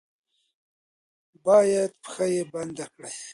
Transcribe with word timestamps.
با 1.43 1.57
ید 1.71 1.91
پښه 2.03 2.25
یې 2.33 2.43
بنده 2.53 2.85
کړي. 2.93 3.11